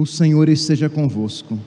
O 0.00 0.06
Senhor 0.06 0.48
esteja 0.48 0.88
convosco. 0.88 1.58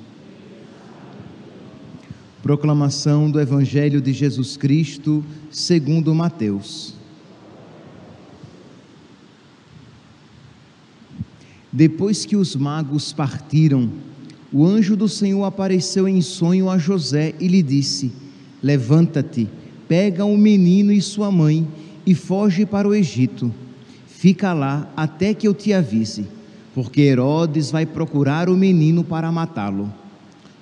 Proclamação 2.41 3.29
do 3.29 3.39
Evangelho 3.39 4.01
de 4.01 4.11
Jesus 4.11 4.57
Cristo, 4.57 5.23
segundo 5.51 6.15
Mateus. 6.15 6.95
Depois 11.71 12.25
que 12.25 12.35
os 12.35 12.55
magos 12.55 13.13
partiram, 13.13 13.87
o 14.51 14.65
anjo 14.65 14.95
do 14.95 15.07
Senhor 15.07 15.43
apareceu 15.43 16.07
em 16.07 16.19
sonho 16.19 16.71
a 16.71 16.79
José 16.79 17.35
e 17.39 17.47
lhe 17.47 17.61
disse: 17.61 18.11
Levanta-te, 18.63 19.47
pega 19.87 20.25
o 20.25 20.35
menino 20.35 20.91
e 20.91 20.99
sua 21.03 21.31
mãe 21.31 21.67
e 22.03 22.15
foge 22.15 22.65
para 22.65 22.87
o 22.87 22.95
Egito. 22.95 23.53
Fica 24.07 24.53
lá 24.53 24.91
até 24.97 25.35
que 25.35 25.47
eu 25.47 25.53
te 25.53 25.71
avise 25.71 26.25
porque 26.73 27.01
Herodes 27.01 27.69
vai 27.69 27.85
procurar 27.85 28.49
o 28.49 28.57
menino 28.57 29.03
para 29.03 29.31
matá-lo. 29.31 29.93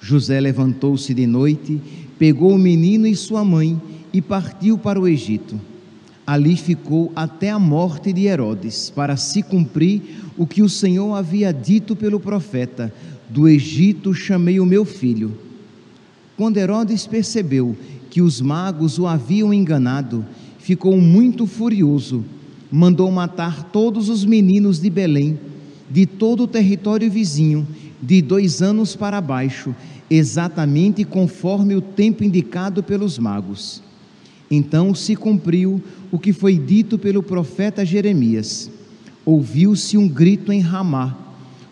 José 0.01 0.39
levantou-se 0.39 1.13
de 1.13 1.25
noite, 1.25 1.79
pegou 2.19 2.53
o 2.53 2.57
menino 2.57 3.07
e 3.07 3.15
sua 3.15 3.45
mãe 3.45 3.79
e 4.11 4.21
partiu 4.21 4.77
para 4.77 4.99
o 4.99 5.07
Egito. 5.07 5.59
Ali 6.27 6.55
ficou 6.55 7.11
até 7.15 7.49
a 7.49 7.59
morte 7.59 8.11
de 8.11 8.25
Herodes, 8.25 8.89
para 8.89 9.15
se 9.15 9.41
cumprir 9.41 10.01
o 10.37 10.45
que 10.45 10.61
o 10.61 10.69
Senhor 10.69 11.15
havia 11.15 11.51
dito 11.53 11.95
pelo 11.95 12.19
profeta: 12.19 12.93
Do 13.29 13.47
Egito 13.47 14.13
chamei 14.13 14.59
o 14.59 14.65
meu 14.65 14.85
filho. 14.85 15.37
Quando 16.35 16.57
Herodes 16.57 17.07
percebeu 17.07 17.75
que 18.09 18.21
os 18.21 18.41
magos 18.41 18.99
o 18.99 19.07
haviam 19.07 19.53
enganado, 19.53 20.25
ficou 20.59 20.97
muito 20.99 21.45
furioso. 21.45 22.25
Mandou 22.71 23.11
matar 23.11 23.63
todos 23.65 24.09
os 24.09 24.23
meninos 24.25 24.79
de 24.79 24.89
Belém 24.89 25.37
de 25.91 26.05
todo 26.05 26.43
o 26.43 26.47
território 26.47 27.11
vizinho, 27.11 27.67
de 28.01 28.21
dois 28.21 28.61
anos 28.61 28.95
para 28.95 29.19
baixo, 29.19 29.75
exatamente 30.09 31.03
conforme 31.03 31.75
o 31.75 31.81
tempo 31.81 32.23
indicado 32.23 32.81
pelos 32.81 33.19
magos. 33.19 33.83
Então 34.49 34.95
se 34.95 35.15
cumpriu 35.15 35.81
o 36.11 36.17
que 36.17 36.33
foi 36.33 36.57
dito 36.57 36.97
pelo 36.97 37.21
profeta 37.21 37.85
Jeremias. 37.85 38.69
Ouviu-se 39.25 39.97
um 39.97 40.07
grito 40.07 40.51
em 40.51 40.59
Ramá, 40.59 41.17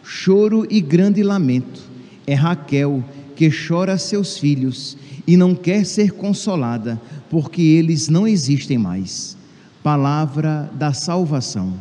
choro 0.04 0.66
e 0.70 0.80
grande 0.80 1.24
lamento. 1.24 1.82
É 2.28 2.34
Raquel 2.34 3.04
que 3.36 3.50
chora 3.50 3.98
seus 3.98 4.38
filhos 4.38 4.98
e 5.26 5.36
não 5.38 5.56
quer 5.56 5.86
ser 5.86 6.12
consolada, 6.12 7.02
porque 7.30 7.62
eles 7.62 8.10
não 8.10 8.28
existem 8.28 8.78
mais. 8.78 9.38
Palavra 9.82 10.70
da 10.74 10.94
salvação. 10.94 11.74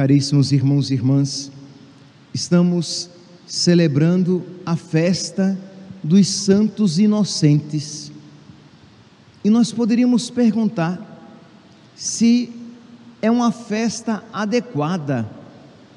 Caríssimos 0.00 0.50
irmãos 0.50 0.90
e 0.90 0.94
irmãs, 0.94 1.52
estamos 2.32 3.10
celebrando 3.46 4.42
a 4.64 4.74
festa 4.74 5.60
dos 6.02 6.26
santos 6.26 6.98
inocentes. 6.98 8.10
E 9.44 9.50
nós 9.50 9.72
poderíamos 9.72 10.30
perguntar 10.30 11.36
se 11.94 12.50
é 13.20 13.30
uma 13.30 13.52
festa 13.52 14.24
adequada 14.32 15.28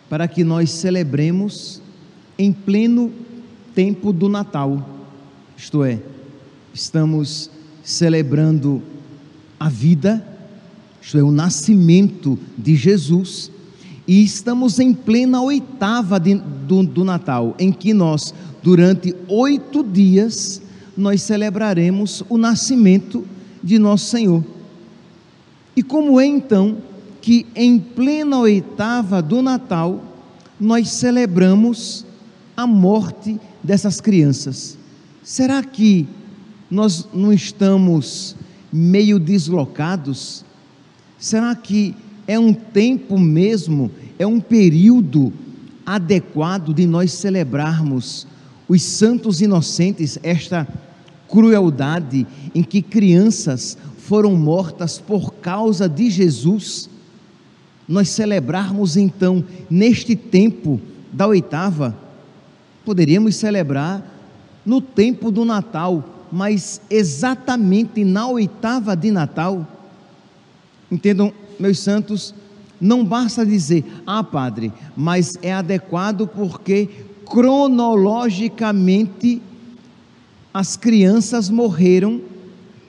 para 0.09 0.27
que 0.27 0.43
nós 0.43 0.69
celebremos 0.69 1.81
em 2.37 2.51
pleno 2.51 3.09
tempo 3.73 4.11
do 4.11 4.27
Natal. 4.27 4.85
Isto 5.55 5.81
é, 5.81 6.01
estamos 6.73 7.49
celebrando 7.81 8.83
a 9.57 9.69
vida, 9.69 10.21
isto 11.01 11.17
é, 11.17 11.23
o 11.23 11.31
nascimento 11.31 12.37
de 12.57 12.75
Jesus 12.75 13.52
e 14.07 14.23
estamos 14.23 14.79
em 14.79 14.93
plena 14.93 15.41
oitava 15.41 16.19
de, 16.19 16.35
do, 16.35 16.83
do 16.83 17.03
Natal, 17.03 17.55
em 17.57 17.71
que 17.71 17.93
nós, 17.93 18.33
durante 18.61 19.15
oito 19.27 19.83
dias, 19.83 20.61
nós 20.95 21.21
celebraremos 21.21 22.23
o 22.29 22.37
nascimento 22.37 23.25
de 23.63 23.79
nosso 23.79 24.05
Senhor. 24.05 24.43
E 25.75 25.81
como 25.81 26.19
é 26.19 26.25
então 26.25 26.77
que 27.21 27.45
em 27.55 27.79
plena 27.79 28.37
oitava 28.39 29.21
do 29.21 29.41
Natal 29.41 30.03
nós 30.59 30.89
celebramos 30.89 32.05
a 32.55 32.67
morte 32.67 33.39
dessas 33.63 34.01
crianças? 34.01 34.77
Será 35.23 35.63
que 35.63 36.05
nós 36.69 37.07
não 37.13 37.31
estamos 37.31 38.35
meio 38.71 39.17
deslocados? 39.17 40.43
Será 41.17 41.55
que 41.55 41.95
é 42.27 42.39
um 42.39 42.53
tempo 42.53 43.17
mesmo, 43.19 43.91
é 44.17 44.25
um 44.25 44.39
período 44.39 45.33
adequado 45.85 46.73
de 46.73 46.85
nós 46.85 47.11
celebrarmos 47.11 48.27
os 48.67 48.81
santos 48.81 49.41
inocentes, 49.41 50.17
esta 50.23 50.67
crueldade 51.27 52.25
em 52.53 52.63
que 52.63 52.81
crianças 52.81 53.77
foram 53.97 54.35
mortas 54.35 54.99
por 54.99 55.33
causa 55.35 55.89
de 55.89 56.09
Jesus. 56.09 56.89
Nós 57.87 58.09
celebrarmos 58.09 58.95
então, 58.95 59.43
neste 59.69 60.15
tempo 60.15 60.79
da 61.11 61.27
oitava, 61.27 61.95
poderíamos 62.85 63.35
celebrar 63.35 64.03
no 64.65 64.79
tempo 64.81 65.31
do 65.31 65.43
Natal, 65.43 66.27
mas 66.31 66.81
exatamente 66.89 68.03
na 68.03 68.27
oitava 68.27 68.95
de 68.95 69.11
Natal. 69.11 69.67
Entendam 70.91 71.33
meus 71.63 71.79
santos, 71.79 72.35
não 72.79 73.03
basta 73.05 73.45
dizer, 73.45 73.85
ah, 74.05 74.21
padre, 74.21 74.73
mas 74.97 75.37
é 75.41 75.53
adequado 75.53 76.27
porque 76.27 76.89
cronologicamente 77.25 79.41
as 80.53 80.75
crianças 80.75 81.49
morreram, 81.49 82.19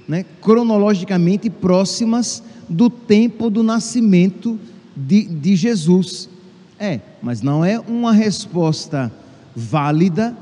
né, 0.09 0.25
cronologicamente 0.41 1.49
próximas 1.49 2.43
do 2.69 2.91
tempo 2.91 3.49
do 3.49 3.63
nascimento 3.63 4.59
de, 4.97 5.23
de 5.25 5.55
Jesus. 5.55 6.29
É, 6.77 6.99
mas 7.23 7.41
não 7.41 7.65
é 7.65 7.79
uma 7.79 8.13
resposta 8.13 9.13
válida, 9.55 10.37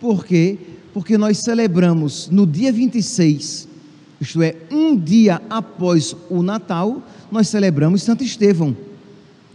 por 0.00 0.24
quê? 0.24 0.58
Porque 0.92 1.16
nós 1.16 1.38
celebramos 1.38 2.28
no 2.28 2.44
dia 2.44 2.72
26, 2.72 3.68
isto 4.20 4.42
é, 4.42 4.54
um 4.70 4.94
dia 4.94 5.40
após 5.48 6.14
o 6.28 6.42
Natal, 6.42 7.02
nós 7.32 7.48
celebramos 7.48 8.02
Santo 8.02 8.22
Estevão, 8.22 8.76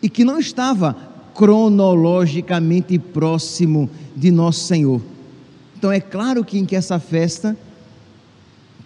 e 0.01 0.09
que 0.09 0.25
não 0.25 0.39
estava 0.39 0.95
cronologicamente 1.35 2.97
próximo 2.97 3.89
de 4.15 4.31
Nosso 4.31 4.65
Senhor. 4.65 5.01
Então 5.77 5.91
é 5.91 5.99
claro 5.99 6.43
que 6.43 6.57
em 6.57 6.65
que 6.65 6.75
essa 6.75 6.99
festa, 6.99 7.55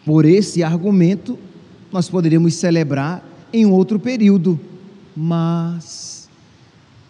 por 0.05 0.25
esse 0.25 0.63
argumento, 0.63 1.37
nós 1.91 2.09
poderíamos 2.09 2.55
celebrar 2.55 3.23
em 3.53 3.65
outro 3.65 3.99
período, 3.99 4.59
mas 5.15 6.27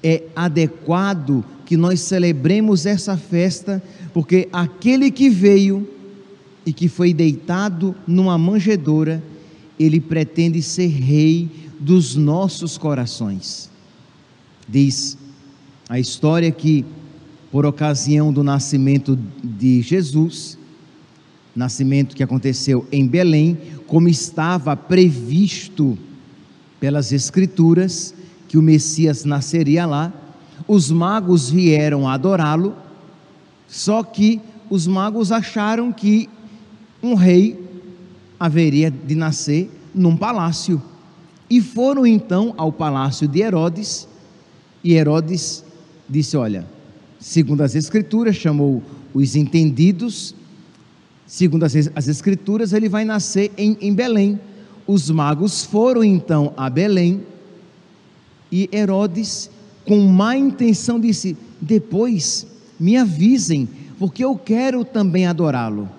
é 0.04 0.24
adequado 0.36 1.44
que 1.66 1.76
nós 1.76 2.02
celebremos 2.02 2.86
essa 2.86 3.18
festa, 3.18 3.82
porque 4.14 4.48
aquele 4.52 5.12
que 5.12 5.30
veio 5.30 5.88
e 6.66 6.74
que 6.74 6.88
foi 6.88 7.14
deitado 7.14 7.96
numa 8.06 8.38
manjedoura, 8.38 9.24
ele 9.80 10.00
pretende 10.00 10.62
ser 10.62 10.88
rei 10.88 11.50
dos 11.80 12.16
nossos 12.16 12.78
corações. 12.78 13.70
Diz 14.68 15.18
a 15.88 16.00
história 16.00 16.52
que, 16.52 16.86
por 17.52 17.66
ocasião 17.66 18.32
do 18.32 18.44
nascimento 18.44 19.18
de 19.44 19.82
Jesus, 19.82 20.58
nascimento 21.56 22.16
que 22.16 22.24
aconteceu 22.24 22.86
em 22.92 23.08
Belém, 23.08 23.58
como 23.88 24.08
estava 24.08 24.76
previsto 24.76 25.98
pelas 26.80 27.12
Escrituras, 27.12 28.14
que 28.48 28.58
o 28.58 28.62
Messias 28.62 29.26
nasceria 29.26 29.86
lá, 29.86 30.14
os 30.68 30.92
magos 30.92 31.50
vieram 31.50 32.08
adorá-lo, 32.08 32.76
só 33.68 34.04
que 34.04 34.42
os 34.70 34.86
magos 34.86 35.32
acharam 35.32 35.92
que 35.92 36.30
um 37.02 37.14
rei 37.14 37.60
haveria 38.40 38.92
de 38.92 39.16
nascer 39.16 39.70
num 39.94 40.16
palácio. 40.16 40.82
E 41.50 41.62
foram 41.62 42.06
então 42.06 42.54
ao 42.58 42.72
palácio 42.72 43.28
de 43.28 43.42
Herodes, 43.42 44.08
e 44.84 44.94
Herodes 44.94 45.64
disse: 46.08 46.38
Olha, 46.38 46.66
segundo 47.20 47.62
as 47.62 47.76
Escrituras, 47.76 48.36
chamou 48.36 48.84
os 49.14 49.36
entendidos, 49.36 50.36
segundo 51.26 51.64
as, 51.64 51.76
as 51.96 52.08
Escrituras, 52.08 52.72
ele 52.72 52.88
vai 52.88 53.04
nascer 53.04 53.52
em, 53.58 53.78
em 53.82 53.94
Belém. 53.94 54.40
Os 54.86 55.10
magos 55.10 55.64
foram 55.64 56.04
então 56.04 56.52
a 56.58 56.68
Belém 56.70 57.24
E 58.52 58.68
Herodes, 58.72 59.50
com 59.86 60.00
má 60.00 60.38
intenção, 60.38 61.00
disse: 61.00 61.36
Depois 61.60 62.48
me 62.80 62.96
avisem, 62.96 63.68
porque 63.98 64.24
eu 64.24 64.36
quero 64.36 64.86
também 64.86 65.26
adorá-lo. 65.26 65.99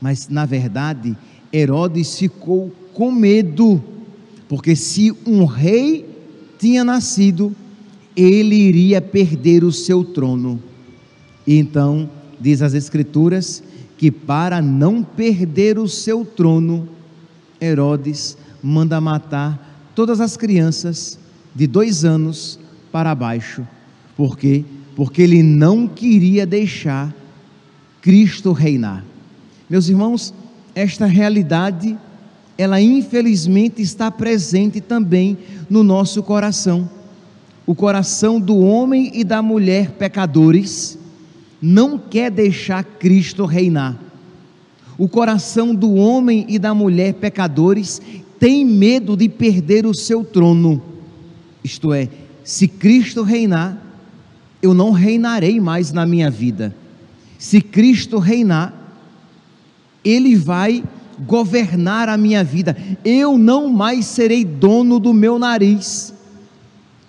Mas, 0.00 0.28
na 0.28 0.46
verdade, 0.46 1.16
Herodes 1.52 2.18
ficou 2.18 2.72
com 2.94 3.10
medo, 3.10 3.82
porque 4.48 4.76
se 4.76 5.12
um 5.26 5.44
rei 5.44 6.06
tinha 6.58 6.84
nascido, 6.84 7.54
ele 8.16 8.56
iria 8.56 9.00
perder 9.00 9.64
o 9.64 9.72
seu 9.72 10.04
trono. 10.04 10.62
E 11.46 11.56
então, 11.56 12.10
diz 12.40 12.62
as 12.62 12.74
Escrituras, 12.74 13.62
que 13.96 14.10
para 14.10 14.60
não 14.62 15.02
perder 15.02 15.78
o 15.78 15.88
seu 15.88 16.24
trono, 16.24 16.88
Herodes 17.60 18.36
manda 18.62 19.00
matar 19.00 19.90
todas 19.94 20.20
as 20.20 20.36
crianças 20.36 21.18
de 21.54 21.66
dois 21.66 22.04
anos 22.04 22.58
para 22.92 23.14
baixo. 23.14 23.66
Por 24.16 24.38
quê? 24.38 24.64
Porque 24.94 25.22
ele 25.22 25.42
não 25.42 25.88
queria 25.88 26.46
deixar 26.46 27.14
Cristo 28.00 28.52
reinar. 28.52 29.04
Meus 29.68 29.88
irmãos, 29.88 30.32
esta 30.74 31.06
realidade, 31.06 31.98
ela 32.56 32.80
infelizmente 32.80 33.82
está 33.82 34.10
presente 34.10 34.80
também 34.80 35.36
no 35.68 35.82
nosso 35.82 36.22
coração. 36.22 36.88
O 37.66 37.74
coração 37.74 38.40
do 38.40 38.58
homem 38.58 39.10
e 39.12 39.22
da 39.22 39.42
mulher 39.42 39.90
pecadores 39.90 40.98
não 41.60 41.98
quer 41.98 42.30
deixar 42.30 42.82
Cristo 42.82 43.44
reinar. 43.44 43.98
O 44.96 45.08
coração 45.08 45.74
do 45.74 45.94
homem 45.94 46.46
e 46.48 46.58
da 46.58 46.72
mulher 46.72 47.14
pecadores 47.14 48.00
tem 48.38 48.64
medo 48.64 49.16
de 49.16 49.28
perder 49.28 49.84
o 49.84 49.94
seu 49.94 50.24
trono. 50.24 50.82
Isto 51.62 51.92
é, 51.92 52.08
se 52.42 52.66
Cristo 52.66 53.22
reinar, 53.22 53.80
eu 54.62 54.72
não 54.72 54.90
reinarei 54.90 55.60
mais 55.60 55.92
na 55.92 56.06
minha 56.06 56.30
vida. 56.30 56.74
Se 57.38 57.60
Cristo 57.60 58.18
reinar, 58.18 58.77
Ele 60.04 60.34
vai 60.34 60.84
governar 61.26 62.08
a 62.08 62.16
minha 62.16 62.44
vida. 62.44 62.76
Eu 63.04 63.36
não 63.36 63.68
mais 63.68 64.06
serei 64.06 64.44
dono 64.44 64.98
do 64.98 65.12
meu 65.12 65.38
nariz. 65.38 66.14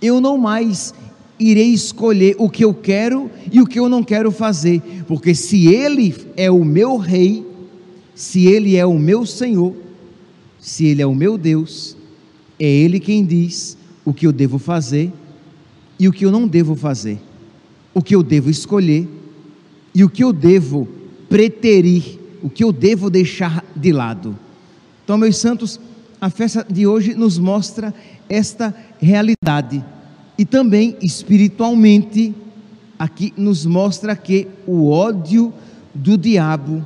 Eu 0.02 0.20
não 0.20 0.38
mais 0.38 0.94
irei 1.40 1.74
escolher 1.74 2.36
o 2.38 2.50
que 2.50 2.66
eu 2.66 2.74
quero 2.74 3.32
e 3.52 3.62
o 3.62 3.66
que 3.66 3.80
eu 3.80 3.88
não 3.88 4.04
quero 4.04 4.30
fazer, 4.30 4.82
porque 5.08 5.34
se 5.34 5.68
Ele 5.68 6.14
é 6.36 6.52
o 6.52 6.66
meu 6.66 6.98
Rei, 6.98 7.46
se 8.14 8.46
Ele 8.46 8.76
é 8.76 8.86
o 8.86 9.00
meu 9.00 9.26
Senhor, 9.26 9.74
se 10.60 10.86
Ele 10.86 11.02
é 11.02 11.06
o 11.06 11.16
meu 11.16 11.38
Deus, 11.38 11.96
é 12.60 12.68
Ele 12.68 13.00
quem 13.00 13.26
diz 13.26 13.78
o 14.04 14.14
que 14.14 14.28
eu 14.28 14.34
devo 14.34 14.60
fazer 14.60 15.12
e 15.98 16.08
o 16.08 16.12
que 16.12 16.26
eu 16.26 16.32
não 16.32 16.46
devo 16.46 16.76
fazer, 16.76 17.20
o 17.94 18.02
que 18.02 18.14
eu 18.14 18.22
devo 18.22 18.50
escolher 18.50 19.08
e 19.96 20.04
o 20.04 20.10
que 20.10 20.24
eu 20.24 20.34
devo 20.34 20.88
preterir, 21.30 22.19
o 22.42 22.50
que 22.50 22.64
eu 22.64 22.72
devo 22.72 23.10
deixar 23.10 23.64
de 23.76 23.92
lado. 23.92 24.38
Então, 25.04 25.18
meus 25.18 25.38
santos, 25.38 25.80
a 26.22 26.30
festa 26.30 26.66
de 26.70 26.86
hoje 26.86 27.14
nos 27.14 27.38
mostra 27.38 27.94
esta 28.30 28.76
realidade 29.00 29.84
e 30.38 30.46
também 30.46 30.96
espiritualmente, 31.02 32.34
aqui 32.98 33.34
nos 33.36 33.66
mostra 33.66 34.16
que 34.16 34.48
o 34.66 34.90
ódio 34.90 35.54
do 35.94 36.18
diabo, 36.18 36.86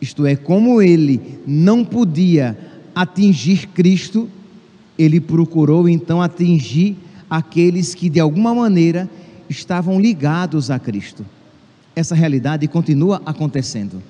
isto 0.00 0.24
é, 0.24 0.36
como 0.36 0.80
ele 0.80 1.40
não 1.46 1.84
podia 1.84 2.56
atingir 2.94 3.68
Cristo, 3.68 4.28
ele 4.98 5.20
procurou 5.20 5.88
então 5.88 6.22
atingir 6.22 6.96
aqueles 7.28 7.94
que 7.94 8.08
de 8.08 8.20
alguma 8.20 8.54
maneira 8.54 9.08
estavam 9.48 10.00
ligados 10.00 10.70
a 10.70 10.78
Cristo. 10.78 11.24
Essa 11.94 12.14
realidade 12.14 12.66
continua 12.68 13.20
acontecendo. 13.26 14.02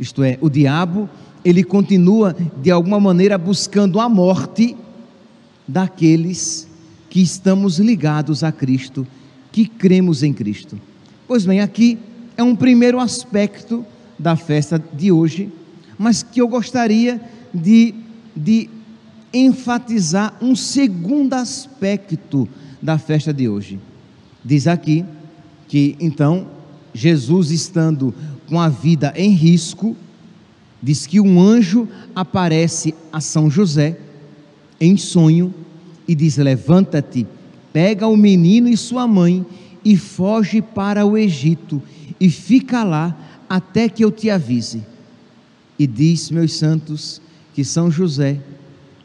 Isto 0.00 0.22
é, 0.22 0.38
o 0.40 0.48
diabo, 0.48 1.10
ele 1.44 1.62
continua 1.62 2.34
de 2.62 2.70
alguma 2.70 2.98
maneira 2.98 3.36
buscando 3.36 4.00
a 4.00 4.08
morte 4.08 4.74
daqueles 5.68 6.66
que 7.10 7.20
estamos 7.20 7.78
ligados 7.78 8.42
a 8.42 8.50
Cristo, 8.50 9.06
que 9.52 9.66
cremos 9.66 10.22
em 10.22 10.32
Cristo. 10.32 10.80
Pois 11.28 11.44
bem, 11.44 11.60
aqui 11.60 11.98
é 12.34 12.42
um 12.42 12.56
primeiro 12.56 12.98
aspecto 12.98 13.84
da 14.18 14.36
festa 14.36 14.82
de 14.92 15.12
hoje, 15.12 15.52
mas 15.98 16.22
que 16.22 16.40
eu 16.40 16.48
gostaria 16.48 17.20
de, 17.52 17.94
de 18.34 18.70
enfatizar 19.34 20.34
um 20.40 20.56
segundo 20.56 21.34
aspecto 21.34 22.48
da 22.80 22.96
festa 22.96 23.34
de 23.34 23.48
hoje. 23.48 23.78
Diz 24.42 24.66
aqui 24.66 25.04
que 25.68 25.94
então 26.00 26.46
Jesus 26.94 27.50
estando 27.50 28.14
com 28.48 28.60
a 28.60 28.68
vida 28.68 29.12
em 29.16 29.30
risco, 29.30 29.96
diz 30.82 31.06
que 31.06 31.20
um 31.20 31.40
anjo 31.40 31.88
aparece 32.14 32.94
a 33.12 33.20
São 33.20 33.50
José 33.50 33.98
em 34.80 34.96
sonho 34.96 35.54
e 36.08 36.14
diz: 36.14 36.36
Levanta-te, 36.36 37.26
pega 37.72 38.06
o 38.06 38.16
menino 38.16 38.68
e 38.68 38.76
sua 38.76 39.06
mãe 39.06 39.44
e 39.84 39.96
foge 39.96 40.60
para 40.60 41.06
o 41.06 41.16
Egito 41.16 41.82
e 42.20 42.30
fica 42.30 42.84
lá 42.84 43.16
até 43.48 43.88
que 43.88 44.04
eu 44.04 44.10
te 44.10 44.30
avise. 44.30 44.84
E 45.78 45.86
diz, 45.86 46.30
meus 46.30 46.54
santos, 46.54 47.22
que 47.54 47.64
São 47.64 47.90
José 47.90 48.38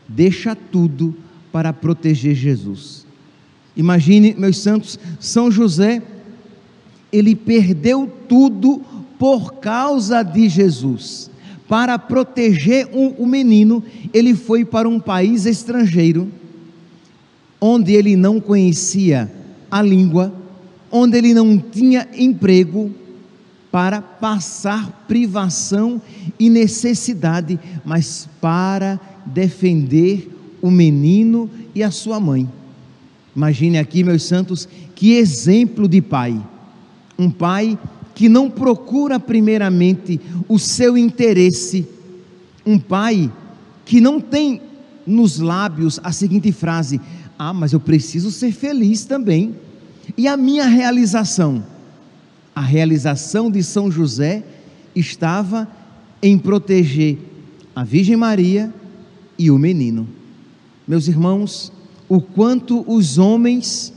deixa 0.08 0.56
tudo 0.56 1.16
para 1.52 1.72
proteger 1.72 2.36
Jesus. 2.36 3.06
Imagine, 3.78 4.36
meus 4.38 4.58
santos, 4.58 5.00
São 5.20 5.50
José, 5.50 6.02
ele 7.16 7.36
perdeu 7.36 8.12
tudo 8.28 8.82
por 9.18 9.56
causa 9.56 10.22
de 10.22 10.50
Jesus. 10.50 11.32
Para 11.68 11.98
proteger 11.98 12.90
o, 12.92 13.24
o 13.24 13.26
menino, 13.26 13.84
ele 14.14 14.36
foi 14.36 14.66
para 14.66 14.88
um 14.88 15.00
país 15.00 15.46
estrangeiro 15.46 16.30
onde 17.60 17.94
ele 17.94 18.16
não 18.16 18.40
conhecia 18.40 19.32
a 19.72 19.82
língua, 19.82 20.34
onde 20.92 21.18
ele 21.18 21.34
não 21.34 21.58
tinha 21.58 22.08
emprego, 22.16 22.92
para 23.72 24.02
passar 24.02 25.06
privação 25.06 26.02
e 26.40 26.50
necessidade, 26.50 27.60
mas 27.84 28.30
para 28.40 28.98
defender 29.26 30.30
o 30.62 30.72
menino 30.72 31.50
e 31.74 31.84
a 31.84 31.92
sua 31.92 32.18
mãe. 32.18 32.48
Imagine 33.36 33.78
aqui, 33.78 34.02
meus 34.02 34.24
santos, 34.24 34.70
que 34.96 35.16
exemplo 35.16 35.90
de 35.90 36.02
pai. 36.02 36.42
Um 37.18 37.30
pai 37.30 37.78
que 38.14 38.30
não 38.30 38.50
procura 38.50 39.20
primeiramente 39.20 40.20
o 40.48 40.58
seu 40.58 40.98
interesse, 40.98 41.88
um 42.66 42.80
pai 42.80 43.32
que 43.86 44.02
não 44.02 44.20
tem 44.20 44.62
nos 45.06 45.40
lábios 45.40 46.00
a 46.04 46.12
seguinte 46.12 46.52
frase: 46.52 47.00
ah, 47.38 47.54
mas 47.54 47.74
eu 47.74 47.80
preciso 47.80 48.32
ser 48.32 48.52
feliz 48.52 49.06
também. 49.06 49.56
E 50.18 50.28
a 50.28 50.38
minha 50.38 50.66
realização? 50.66 51.64
A 52.56 52.62
realização 52.62 53.52
de 53.52 53.62
São 53.62 53.92
José 53.92 54.44
estava 54.96 55.68
em 56.22 56.38
proteger 56.38 57.18
a 57.76 57.84
Virgem 57.84 58.16
Maria 58.16 58.74
e 59.38 59.52
o 59.52 59.58
menino. 59.58 60.08
Meus 60.88 61.08
irmãos, 61.08 61.72
o 62.08 62.22
quanto 62.22 62.86
os 62.88 63.18
homens 63.18 63.94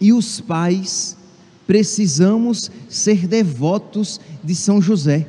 e 0.00 0.12
os 0.12 0.40
pais 0.40 1.16
precisamos 1.66 2.70
ser 2.88 3.26
devotos 3.26 4.20
de 4.42 4.54
São 4.54 4.80
José 4.80 5.26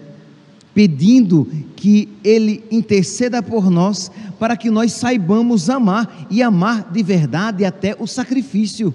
pedindo 0.77 1.48
que 1.75 2.08
Ele 2.24 2.63
interceda 2.70 3.41
por 3.41 3.67
nós, 3.72 4.12
para 4.38 4.56
que 4.56 4.70
nós 4.70 4.91
saibamos 4.91 5.72
amar 5.72 6.27
e 6.29 6.44
amar 6.44 6.91
de 6.91 7.01
verdade 7.01 7.65
até 7.65 7.96
o 7.98 8.06
sacrifício. 8.06 8.94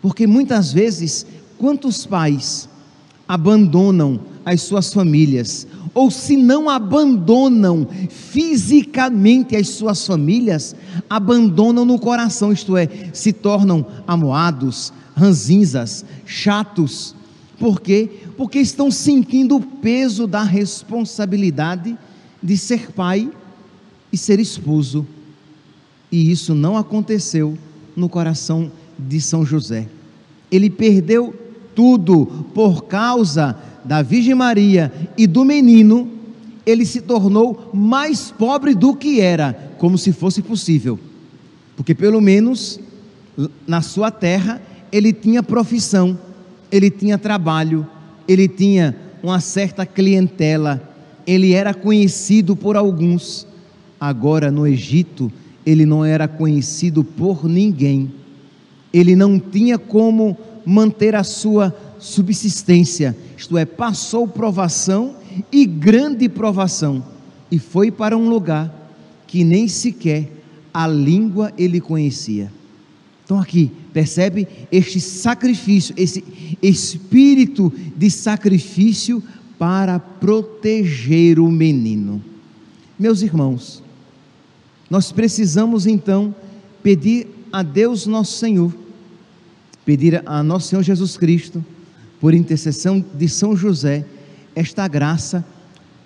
Porque 0.00 0.26
muitas 0.26 0.72
vezes, 0.72 1.26
quantos 1.58 2.06
pais 2.06 2.70
abandonam 3.28 4.18
as 4.46 4.62
suas 4.62 4.94
famílias, 4.94 5.66
ou 5.92 6.10
se 6.10 6.38
não 6.38 6.70
abandonam 6.70 7.86
fisicamente 8.08 9.54
as 9.54 9.68
suas 9.68 10.06
famílias, 10.06 10.74
abandonam 11.10 11.84
no 11.84 11.98
coração, 11.98 12.50
isto 12.50 12.78
é, 12.78 12.88
se 13.12 13.30
tornam 13.30 13.84
amoados, 14.06 14.90
ranzinzas, 15.14 16.04
chatos. 16.26 17.14
Por 17.58 17.80
quê? 17.80 18.10
porque 18.36 18.58
estão 18.58 18.90
sentindo 18.90 19.56
o 19.56 19.60
peso 19.60 20.26
da 20.26 20.42
responsabilidade 20.42 21.96
de 22.42 22.56
ser 22.56 22.92
pai 22.92 23.30
e 24.12 24.16
ser 24.16 24.38
esposo. 24.38 25.06
E 26.10 26.30
isso 26.30 26.54
não 26.54 26.76
aconteceu 26.76 27.56
no 27.96 28.08
coração 28.08 28.70
de 28.98 29.20
São 29.20 29.44
José. 29.44 29.88
Ele 30.50 30.68
perdeu 30.68 31.34
tudo 31.74 32.26
por 32.54 32.84
causa 32.84 33.58
da 33.84 34.02
Virgem 34.02 34.34
Maria 34.34 34.92
e 35.16 35.26
do 35.26 35.44
menino, 35.44 36.10
ele 36.64 36.86
se 36.86 37.00
tornou 37.00 37.70
mais 37.74 38.30
pobre 38.30 38.74
do 38.74 38.94
que 38.94 39.20
era, 39.20 39.74
como 39.78 39.98
se 39.98 40.12
fosse 40.12 40.40
possível. 40.40 40.98
Porque 41.76 41.94
pelo 41.94 42.20
menos 42.20 42.80
Na 43.66 43.82
sua 43.82 44.12
terra, 44.12 44.62
ele 44.94 45.12
tinha 45.12 45.42
profissão, 45.42 46.16
ele 46.70 46.88
tinha 46.88 47.18
trabalho, 47.18 47.84
ele 48.28 48.46
tinha 48.46 48.94
uma 49.20 49.40
certa 49.40 49.84
clientela, 49.84 50.80
ele 51.26 51.52
era 51.52 51.74
conhecido 51.74 52.54
por 52.54 52.76
alguns. 52.76 53.44
Agora, 53.98 54.52
no 54.52 54.64
Egito, 54.64 55.32
ele 55.66 55.84
não 55.84 56.04
era 56.04 56.28
conhecido 56.28 57.02
por 57.02 57.44
ninguém. 57.48 58.12
Ele 58.92 59.16
não 59.16 59.36
tinha 59.36 59.78
como 59.78 60.38
manter 60.64 61.16
a 61.16 61.24
sua 61.24 61.74
subsistência, 61.98 63.16
isto 63.36 63.58
é, 63.58 63.64
passou 63.64 64.28
provação 64.28 65.16
e 65.50 65.66
grande 65.66 66.28
provação, 66.28 67.02
e 67.50 67.58
foi 67.58 67.90
para 67.90 68.16
um 68.16 68.28
lugar 68.28 68.72
que 69.26 69.42
nem 69.42 69.66
sequer 69.66 70.30
a 70.72 70.86
língua 70.86 71.52
ele 71.58 71.80
conhecia. 71.80 72.52
Então, 73.24 73.40
aqui, 73.40 73.70
percebe 73.92 74.46
este 74.70 75.00
sacrifício, 75.00 75.94
esse 75.96 76.22
espírito 76.62 77.72
de 77.96 78.10
sacrifício 78.10 79.22
para 79.58 79.98
proteger 79.98 81.38
o 81.38 81.50
menino. 81.50 82.22
Meus 82.98 83.22
irmãos, 83.22 83.82
nós 84.90 85.10
precisamos 85.10 85.86
então 85.86 86.34
pedir 86.82 87.26
a 87.50 87.62
Deus 87.62 88.06
nosso 88.06 88.36
Senhor, 88.38 88.72
pedir 89.86 90.22
a 90.26 90.42
nosso 90.42 90.68
Senhor 90.68 90.82
Jesus 90.82 91.16
Cristo, 91.16 91.64
por 92.20 92.34
intercessão 92.34 93.04
de 93.14 93.28
São 93.28 93.56
José, 93.56 94.04
esta 94.54 94.86
graça 94.86 95.44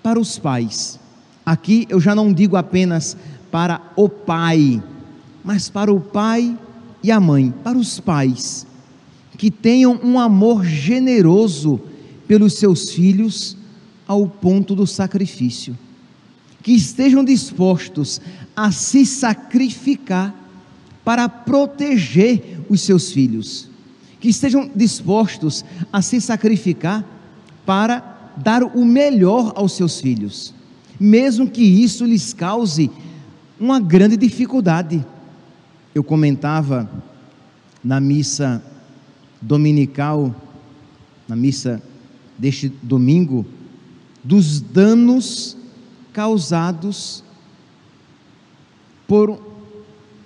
para 0.03 0.21
os 0.21 0.39
pais. 0.39 0.99
Aqui 1.45 1.87
eu 1.89 2.01
já 2.01 2.15
não 2.15 2.33
digo 2.33 2.57
apenas 2.57 3.17
para 3.51 3.81
o 3.97 4.09
pai, 4.09 4.83
mas 5.45 5.69
para 5.69 5.93
o 5.93 6.01
pai 6.01 6.57
e 7.03 7.11
a 7.11 7.21
mãe, 7.21 7.53
para 7.63 7.79
os 7.79 8.01
pais, 8.01 8.67
que 9.37 9.51
tenham 9.51 9.99
um 10.03 10.19
amor 10.19 10.65
generoso 10.65 11.81
pelos 12.27 12.55
seus 12.55 12.91
filhos 12.91 13.57
ao 14.07 14.27
ponto 14.27 14.75
do 14.75 14.87
sacrifício, 14.87 15.79
que 16.63 16.73
estejam 16.73 17.25
dispostos 17.25 18.21
a 18.57 18.73
se 18.73 19.07
sacrificar 19.07 20.35
para 21.05 21.29
proteger 21.29 22.61
os 22.69 22.81
seus 22.81 23.13
filhos, 23.13 23.71
que 24.19 24.29
estejam 24.29 24.71
dispostos 24.75 25.65
a 25.93 26.03
se 26.03 26.21
sacrificar 26.21 27.05
para 27.65 28.33
dar 28.37 28.63
o 28.63 28.85
melhor 28.85 29.53
aos 29.55 29.73
seus 29.73 30.01
filhos, 30.01 30.53
mesmo 30.99 31.49
que 31.49 31.63
isso 31.63 32.05
lhes 32.05 32.33
cause 32.33 32.91
uma 33.59 33.79
grande 33.81 34.17
dificuldade 34.17 35.05
eu 35.99 36.05
comentava 36.05 36.89
na 37.83 37.99
missa 37.99 38.63
dominical, 39.43 40.33
na 41.27 41.35
missa 41.35 41.83
deste 42.39 42.69
domingo, 42.69 43.45
dos 44.23 44.61
danos 44.61 45.57
causados 46.13 47.25
por. 49.09 49.43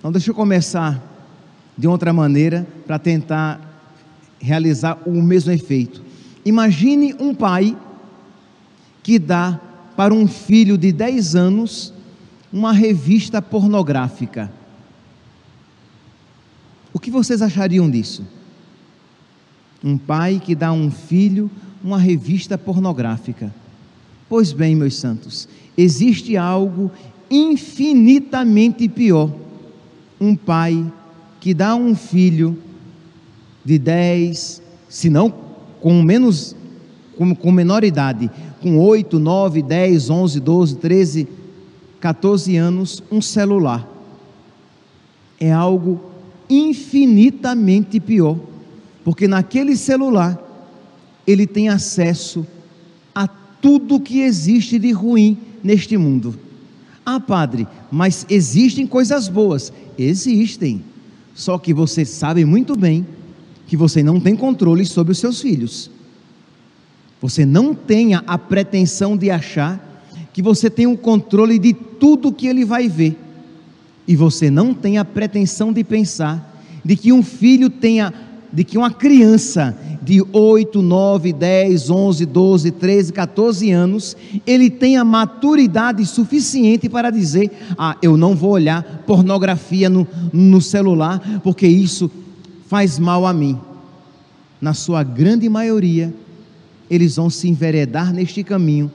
Não, 0.03 0.11
deixa 0.11 0.29
eu 0.29 0.35
começar 0.35 1.01
de 1.75 1.87
outra 1.87 2.13
maneira 2.13 2.67
para 2.85 2.99
tentar 2.99 3.59
realizar 4.39 4.99
o 5.07 5.23
mesmo 5.23 5.51
efeito. 5.51 6.03
Imagine 6.45 7.15
um 7.19 7.33
pai 7.33 7.75
que 9.01 9.17
dá 9.17 9.59
para 9.95 10.13
um 10.13 10.27
filho 10.27 10.77
de 10.77 10.91
10 10.91 11.35
anos 11.35 11.91
uma 12.51 12.71
revista 12.71 13.41
pornográfica. 13.41 14.51
O 16.93 16.99
que 16.99 17.09
vocês 17.09 17.41
achariam 17.41 17.89
disso? 17.89 18.23
Um 19.83 19.97
pai 19.97 20.39
que 20.43 20.53
dá 20.53 20.67
a 20.67 20.73
um 20.73 20.91
filho 20.91 21.49
uma 21.83 21.97
revista 21.97 22.57
pornográfica. 22.57 23.53
Pois 24.29 24.53
bem, 24.53 24.75
meus 24.75 24.95
santos, 24.95 25.49
existe 25.77 26.37
algo 26.37 26.89
infinitamente 27.29 28.87
pior. 28.87 29.29
Um 30.21 30.35
pai 30.35 30.85
que 31.41 31.53
dá 31.53 31.71
a 31.71 31.75
um 31.75 31.93
filho 31.93 32.57
de 33.65 33.77
10, 33.77 34.61
se 34.87 35.09
não 35.09 35.29
com 35.81 36.01
menos 36.01 36.55
com, 37.17 37.35
com 37.35 37.51
menor 37.51 37.83
idade, 37.83 38.31
com 38.61 38.79
8, 38.79 39.19
9, 39.19 39.61
10, 39.61 40.09
11, 40.09 40.39
12, 40.39 40.75
13, 40.77 41.27
14 41.99 42.55
anos, 42.55 43.03
um 43.11 43.21
celular. 43.21 43.87
É 45.39 45.51
algo 45.51 46.12
infinitamente 46.53 47.99
pior, 47.99 48.37
porque 49.03 49.27
naquele 49.27 49.75
celular 49.75 50.39
ele 51.25 51.47
tem 51.47 51.69
acesso 51.69 52.45
a 53.15 53.27
tudo 53.27 53.99
que 53.99 54.21
existe 54.21 54.77
de 54.77 54.91
ruim 54.91 55.37
neste 55.63 55.97
mundo. 55.97 56.37
Ah, 57.05 57.19
padre, 57.19 57.67
mas 57.91 58.25
existem 58.29 58.85
coisas 58.85 59.27
boas? 59.27 59.73
Existem. 59.97 60.83
Só 61.33 61.57
que 61.57 61.73
você 61.73 62.05
sabe 62.05 62.45
muito 62.45 62.75
bem 62.75 63.05
que 63.65 63.75
você 63.75 64.03
não 64.03 64.19
tem 64.19 64.35
controle 64.35 64.85
sobre 64.85 65.11
os 65.11 65.17
seus 65.17 65.41
filhos. 65.41 65.89
Você 67.21 67.45
não 67.45 67.73
tenha 67.73 68.23
a 68.27 68.37
pretensão 68.37 69.17
de 69.17 69.31
achar 69.31 69.89
que 70.33 70.41
você 70.41 70.69
tem 70.69 70.87
o 70.87 70.97
controle 70.97 71.57
de 71.57 71.73
tudo 71.73 72.31
que 72.31 72.47
ele 72.47 72.65
vai 72.65 72.87
ver 72.87 73.17
e 74.07 74.15
você 74.15 74.49
não 74.49 74.73
tem 74.73 74.97
a 74.97 75.05
pretensão 75.05 75.71
de 75.71 75.83
pensar 75.83 76.51
de 76.83 76.95
que 76.95 77.13
um 77.13 77.23
filho 77.23 77.69
tenha, 77.69 78.13
de 78.51 78.63
que 78.63 78.77
uma 78.77 78.91
criança 78.91 79.77
de 80.01 80.21
8, 80.33 80.81
9, 80.81 81.31
10, 81.31 81.89
11, 81.89 82.25
12, 82.25 82.71
13, 82.71 83.13
14 83.13 83.71
anos, 83.71 84.17
ele 84.45 84.69
tenha 84.69 85.03
maturidade 85.05 86.05
suficiente 86.05 86.89
para 86.89 87.09
dizer: 87.09 87.49
Ah, 87.77 87.95
eu 88.01 88.17
não 88.17 88.35
vou 88.35 88.51
olhar 88.51 89.03
pornografia 89.07 89.89
no, 89.89 90.05
no 90.33 90.61
celular, 90.61 91.39
porque 91.41 91.65
isso 91.65 92.11
faz 92.67 92.99
mal 92.99 93.25
a 93.25 93.33
mim. 93.33 93.57
Na 94.59 94.73
sua 94.73 95.03
grande 95.03 95.47
maioria, 95.47 96.13
eles 96.89 97.15
vão 97.15 97.29
se 97.29 97.47
enveredar 97.47 98.13
neste 98.13 98.43
caminho. 98.43 98.91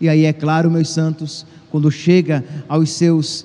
E 0.00 0.08
aí, 0.08 0.24
é 0.24 0.32
claro, 0.32 0.70
meus 0.70 0.90
santos, 0.90 1.44
quando 1.70 1.90
chega 1.90 2.44
aos 2.68 2.90
seus 2.90 3.44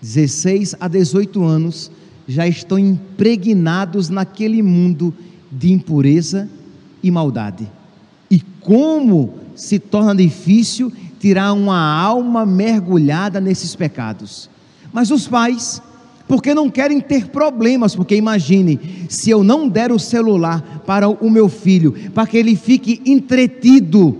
16 0.00 0.76
a 0.80 0.88
18 0.88 1.42
anos, 1.42 1.90
já 2.26 2.46
estão 2.46 2.78
impregnados 2.78 4.08
naquele 4.08 4.62
mundo 4.62 5.12
de 5.50 5.72
impureza 5.72 6.48
e 7.02 7.10
maldade. 7.10 7.70
E 8.30 8.40
como 8.60 9.34
se 9.54 9.78
torna 9.78 10.14
difícil 10.14 10.92
tirar 11.18 11.52
uma 11.52 11.78
alma 11.78 12.46
mergulhada 12.46 13.40
nesses 13.40 13.74
pecados. 13.74 14.48
Mas 14.92 15.10
os 15.10 15.28
pais, 15.28 15.82
porque 16.26 16.54
não 16.54 16.70
querem 16.70 17.00
ter 17.00 17.28
problemas, 17.28 17.94
porque 17.94 18.16
imagine, 18.16 19.06
se 19.08 19.30
eu 19.30 19.44
não 19.44 19.68
der 19.68 19.92
o 19.92 19.98
celular 19.98 20.82
para 20.86 21.08
o 21.08 21.28
meu 21.28 21.48
filho, 21.48 21.92
para 22.14 22.26
que 22.26 22.36
ele 22.36 22.56
fique 22.56 23.02
entretido, 23.04 24.16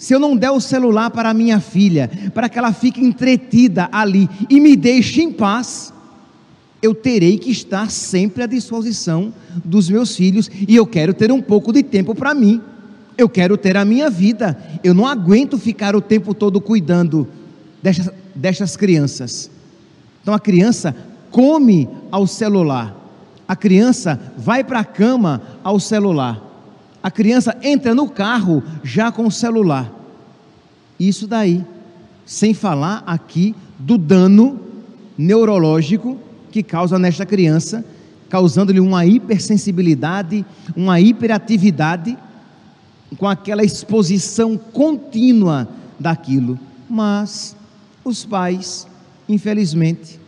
se 0.00 0.14
eu 0.14 0.18
não 0.18 0.34
der 0.34 0.50
o 0.50 0.62
celular 0.62 1.10
para 1.10 1.34
minha 1.34 1.60
filha, 1.60 2.10
para 2.32 2.48
que 2.48 2.58
ela 2.58 2.72
fique 2.72 3.04
entretida 3.04 3.86
ali 3.92 4.30
e 4.48 4.58
me 4.58 4.74
deixe 4.74 5.20
em 5.20 5.30
paz, 5.30 5.92
eu 6.80 6.94
terei 6.94 7.36
que 7.36 7.50
estar 7.50 7.90
sempre 7.90 8.42
à 8.42 8.46
disposição 8.46 9.30
dos 9.62 9.90
meus 9.90 10.16
filhos 10.16 10.50
e 10.66 10.74
eu 10.74 10.86
quero 10.86 11.12
ter 11.12 11.30
um 11.30 11.42
pouco 11.42 11.70
de 11.70 11.82
tempo 11.82 12.14
para 12.14 12.32
mim. 12.32 12.62
Eu 13.18 13.28
quero 13.28 13.58
ter 13.58 13.76
a 13.76 13.84
minha 13.84 14.08
vida. 14.08 14.58
Eu 14.82 14.94
não 14.94 15.06
aguento 15.06 15.58
ficar 15.58 15.94
o 15.94 16.00
tempo 16.00 16.32
todo 16.32 16.62
cuidando 16.62 17.28
destas 18.34 18.78
crianças. 18.78 19.50
Então 20.22 20.32
a 20.32 20.40
criança 20.40 20.96
come 21.30 21.86
ao 22.10 22.26
celular. 22.26 22.96
A 23.46 23.54
criança 23.54 24.18
vai 24.34 24.64
para 24.64 24.80
a 24.80 24.84
cama 24.84 25.42
ao 25.62 25.78
celular. 25.78 26.49
A 27.02 27.10
criança 27.10 27.56
entra 27.62 27.94
no 27.94 28.08
carro 28.08 28.62
já 28.84 29.10
com 29.10 29.26
o 29.26 29.30
celular. 29.30 29.90
Isso 30.98 31.26
daí, 31.26 31.64
sem 32.26 32.52
falar 32.52 33.02
aqui 33.06 33.54
do 33.78 33.96
dano 33.96 34.60
neurológico 35.16 36.18
que 36.50 36.62
causa 36.62 36.98
nesta 36.98 37.24
criança, 37.24 37.84
causando-lhe 38.28 38.80
uma 38.80 39.06
hipersensibilidade, 39.06 40.44
uma 40.76 41.00
hiperatividade, 41.00 42.16
com 43.16 43.26
aquela 43.26 43.64
exposição 43.64 44.56
contínua 44.56 45.68
daquilo. 45.98 46.58
Mas 46.88 47.56
os 48.04 48.24
pais, 48.24 48.86
infelizmente, 49.28 50.20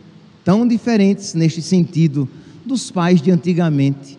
tão 0.43 0.67
diferentes 0.67 1.33
neste 1.33 1.61
sentido 1.61 2.27
dos 2.65 2.91
pais 2.91 3.21
de 3.21 3.31
antigamente, 3.31 4.17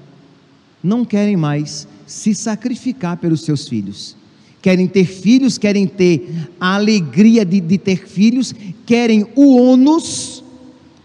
não 0.82 1.04
querem 1.04 1.36
mais 1.36 1.88
se 2.06 2.34
sacrificar 2.34 3.16
pelos 3.16 3.42
seus 3.42 3.68
filhos. 3.68 4.16
Querem 4.60 4.86
ter 4.86 5.04
filhos, 5.04 5.58
querem 5.58 5.86
ter 5.86 6.48
a 6.58 6.74
alegria 6.74 7.44
de, 7.44 7.60
de 7.60 7.78
ter 7.78 8.06
filhos, 8.06 8.54
querem 8.86 9.26
o 9.34 9.56
ônus 9.56 10.42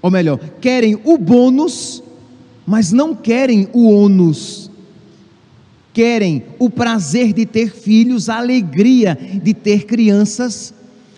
ou 0.02 0.10
melhor, 0.10 0.40
querem 0.62 0.98
o 1.04 1.18
bônus 1.18 2.02
mas 2.70 2.92
não 2.92 3.16
querem 3.16 3.68
o 3.74 3.90
ônus, 3.90 4.70
querem 5.92 6.44
o 6.60 6.70
prazer 6.70 7.34
de 7.34 7.44
ter 7.44 7.72
filhos, 7.72 8.30
a 8.30 8.38
alegria 8.38 9.18
de 9.44 9.56
ter 9.56 9.88
crianças, 9.88 10.72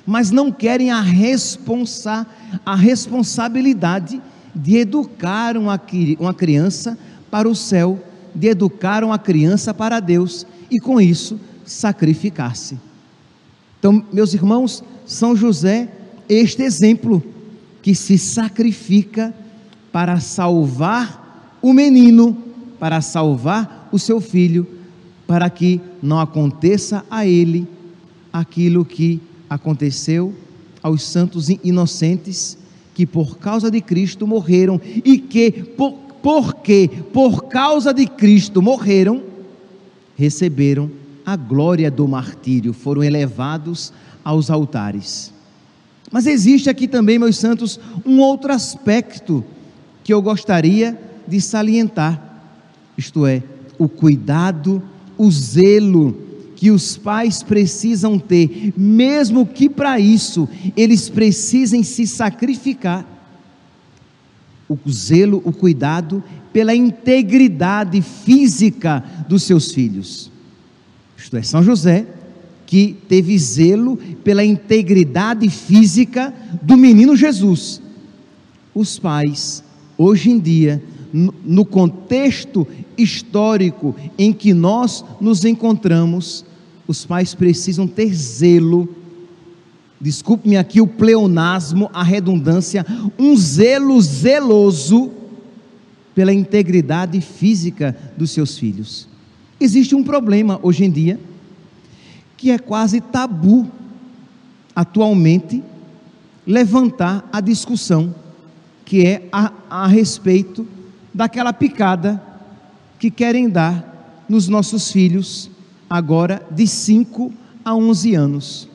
mas 0.05 0.31
não 0.31 0.49
querem 0.49 0.91
a, 0.91 1.01
responsa, 1.01 2.25
a 2.65 2.73
responsabilidade 2.73 4.21
de 4.55 4.77
educar 4.77 5.57
uma, 5.57 5.77
uma 6.17 6.33
criança 6.33 6.97
para 7.29 7.49
o 7.49 7.53
céu, 7.53 8.01
de 8.33 8.47
educar 8.47 9.03
uma 9.03 9.19
criança 9.19 9.73
para 9.73 9.99
Deus 9.99 10.45
e 10.69 10.79
com 10.79 10.99
isso 10.99 11.39
sacrificar-se. 11.65 12.77
Então, 13.79 14.03
meus 14.11 14.33
irmãos, 14.33 14.83
São 15.05 15.35
José, 15.35 15.89
este 16.29 16.61
exemplo 16.63 17.23
que 17.81 17.95
se 17.95 18.17
sacrifica 18.17 19.33
para 19.91 20.19
salvar 20.19 21.57
o 21.61 21.73
menino, 21.73 22.37
para 22.79 23.01
salvar 23.01 23.89
o 23.91 23.99
seu 23.99 24.21
filho, 24.21 24.67
para 25.27 25.49
que 25.49 25.81
não 26.01 26.19
aconteça 26.19 27.05
a 27.09 27.25
ele 27.25 27.67
aquilo 28.31 28.85
que 28.85 29.21
aconteceu 29.49 30.33
aos 30.81 31.03
santos 31.03 31.49
inocentes 31.49 32.57
que 32.93 33.05
por 33.05 33.37
causa 33.37 33.71
de 33.71 33.81
Cristo 33.81 34.27
morreram 34.27 34.79
e 34.83 35.17
que 35.17 35.51
por, 35.51 35.93
porque 36.21 36.89
por 37.11 37.45
causa 37.45 37.93
de 37.93 38.05
Cristo 38.05 38.61
morreram, 38.61 39.23
receberam 40.15 40.91
a 41.25 41.35
glória 41.35 41.89
do 41.89 42.07
martírio, 42.07 42.73
foram 42.73 43.03
elevados 43.03 43.91
aos 44.23 44.49
altares. 44.49 45.33
Mas 46.11 46.27
existe 46.27 46.69
aqui 46.69 46.87
também, 46.87 47.17
meus 47.17 47.37
santos, 47.37 47.79
um 48.05 48.19
outro 48.19 48.51
aspecto 48.51 49.43
que 50.03 50.13
eu 50.13 50.21
gostaria 50.21 50.99
de 51.27 51.39
salientar, 51.39 52.21
isto 52.97 53.25
é, 53.25 53.41
o 53.77 53.87
cuidado, 53.87 54.83
o 55.17 55.31
zelo 55.31 56.17
que 56.55 56.69
os 56.69 56.97
pais 56.97 57.41
precisam 57.41 58.19
ter, 58.19 58.73
mesmo 58.77 59.45
que 59.45 59.69
para 59.69 59.99
isso 59.99 60.47
eles 60.75 61.09
precisem 61.09 61.81
se 61.81 62.05
sacrificar. 62.05 63.05
O 64.85 64.91
zelo, 64.91 65.41
o 65.45 65.51
cuidado 65.51 66.23
pela 66.53 66.75
integridade 66.75 68.01
física 68.01 69.03
dos 69.27 69.43
seus 69.43 69.71
filhos. 69.71 70.31
Isto 71.17 71.37
é, 71.37 71.41
São 71.43 71.63
José, 71.63 72.05
que 72.65 72.95
teve 73.07 73.37
zelo 73.37 73.97
pela 74.23 74.43
integridade 74.43 75.49
física 75.49 76.33
do 76.61 76.77
menino 76.77 77.15
Jesus. 77.15 77.81
Os 78.73 78.97
pais, 78.97 79.63
hoje 79.97 80.31
em 80.31 80.39
dia, 80.39 80.81
no 81.11 81.65
contexto 81.65 82.65
histórico 82.97 83.95
em 84.17 84.31
que 84.31 84.53
nós 84.53 85.03
nos 85.19 85.43
encontramos, 85.43 86.45
os 86.87 87.05
pais 87.05 87.35
precisam 87.35 87.85
ter 87.85 88.13
zelo, 88.13 88.87
desculpe-me 90.01 90.57
aqui 90.57 90.81
o 90.81 90.87
pleonasmo, 90.87 91.89
a 91.93 92.03
redundância, 92.03 92.85
um 93.17 93.35
zelo 93.37 94.01
zeloso 94.01 95.11
pela 96.15 96.33
integridade 96.33 97.21
física 97.21 97.95
dos 98.17 98.31
seus 98.31 98.57
filhos. 98.57 99.07
Existe 99.59 99.95
um 99.95 100.03
problema 100.03 100.59
hoje 100.63 100.83
em 100.83 100.91
dia 100.91 101.19
que 102.35 102.49
é 102.49 102.57
quase 102.57 102.99
tabu 102.99 103.69
atualmente 104.75 105.63
levantar 106.45 107.29
a 107.31 107.39
discussão 107.39 108.15
que 108.83 109.05
é 109.05 109.29
a, 109.31 109.53
a 109.69 109.87
respeito 109.87 110.67
daquela 111.13 111.53
picada 111.53 112.21
que 112.99 113.11
querem 113.11 113.47
dar 113.47 114.25
nos 114.27 114.47
nossos 114.47 114.91
filhos 114.91 115.49
agora 115.89 116.45
de 116.51 116.67
5 116.67 117.31
a 117.63 117.75
11 117.75 118.15
anos. 118.15 118.70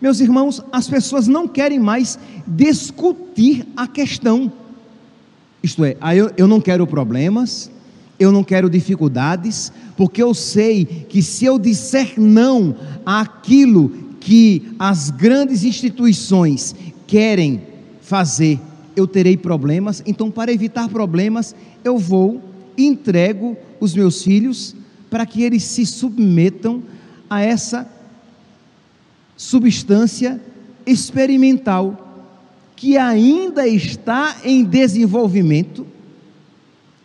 Meus 0.00 0.20
irmãos, 0.20 0.62
as 0.70 0.88
pessoas 0.88 1.26
não 1.26 1.48
querem 1.48 1.78
mais 1.78 2.18
discutir 2.46 3.66
a 3.76 3.86
questão. 3.86 4.52
Isto 5.62 5.84
é, 5.84 5.96
eu, 6.14 6.30
eu 6.36 6.46
não 6.46 6.60
quero 6.60 6.86
problemas, 6.86 7.70
eu 8.18 8.30
não 8.30 8.44
quero 8.44 8.68
dificuldades, 8.68 9.72
porque 9.96 10.22
eu 10.22 10.34
sei 10.34 10.84
que 10.84 11.22
se 11.22 11.44
eu 11.44 11.58
disser 11.58 12.14
não 12.18 12.76
àquilo 13.04 13.90
que 14.20 14.70
as 14.78 15.10
grandes 15.10 15.64
instituições 15.64 16.74
querem 17.06 17.62
fazer, 18.00 18.60
eu 18.94 19.06
terei 19.06 19.36
problemas. 19.36 20.02
Então, 20.06 20.30
para 20.30 20.52
evitar 20.52 20.88
problemas, 20.88 21.54
eu 21.82 21.98
vou 21.98 22.42
entrego 22.76 23.56
os 23.80 23.94
meus 23.94 24.22
filhos 24.22 24.74
para 25.08 25.24
que 25.24 25.42
eles 25.42 25.62
se 25.62 25.86
submetam 25.86 26.82
a 27.28 27.40
essa 27.40 27.88
substância 29.36 30.40
experimental 30.86 32.02
que 32.74 32.96
ainda 32.96 33.66
está 33.66 34.36
em 34.44 34.62
desenvolvimento 34.64 35.86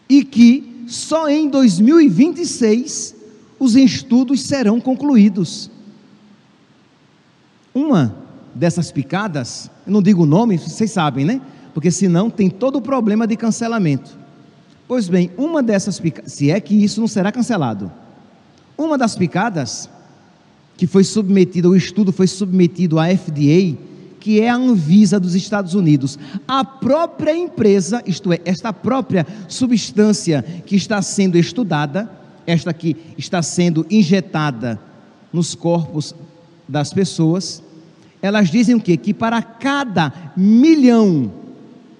e 0.10 0.24
que 0.24 0.84
só 0.88 1.30
em 1.30 1.50
2026 1.50 3.16
os 3.58 3.76
estudos 3.76 4.42
serão 4.42 4.82
concluídos. 4.82 5.72
Uma 7.74 8.14
dessas 8.54 8.92
picadas, 8.92 9.72
eu 9.88 9.94
não 9.94 10.02
digo 10.02 10.24
o 10.24 10.26
nome, 10.26 10.58
vocês 10.58 10.92
sabem, 10.92 11.24
né? 11.24 11.42
Porque 11.74 11.90
senão 11.90 12.30
tem 12.30 12.50
todo 12.50 12.78
o 12.78 12.82
problema 12.82 13.26
de 13.26 13.38
cancelamento. 13.38 14.20
Pois 14.88 15.08
bem, 15.08 15.32
uma 15.38 15.64
dessas 15.64 16.00
picadas, 16.00 16.34
se 16.34 16.52
é 16.52 16.60
que 16.60 16.76
isso 16.76 17.00
não 17.00 17.08
será 17.08 17.32
cancelado, 17.32 17.90
uma 18.78 18.98
das 18.98 19.16
picadas 19.16 19.90
que 20.82 20.88
foi 20.88 21.04
submetida, 21.04 21.70
o 21.70 21.76
estudo 21.76 22.12
foi 22.12 22.26
submetido 22.26 22.98
à 22.98 23.06
FDA, 23.16 23.78
que 24.20 24.42
é 24.42 24.50
a 24.50 24.56
Anvisa 24.56 25.20
dos 25.20 25.36
Estados 25.36 25.76
Unidos. 25.76 26.18
A 26.48 26.66
própria 26.66 27.38
empresa, 27.38 28.02
isto 28.04 28.34
é, 28.34 28.40
esta 28.44 28.74
própria 28.74 29.28
substância 29.48 30.42
que 30.66 30.76
está 30.76 31.00
sendo 31.04 31.38
estudada, 31.38 32.10
esta 32.48 32.74
que 32.74 32.98
está 33.16 33.44
sendo 33.44 33.86
injetada 33.92 34.80
nos 35.32 35.54
corpos 35.54 36.16
das 36.68 36.92
pessoas, 36.92 37.62
elas 38.20 38.50
dizem 38.50 38.74
o 38.74 38.82
quê? 38.82 38.98
Que 38.98 39.14
para 39.14 39.40
cada 39.40 40.34
milhão 40.36 41.32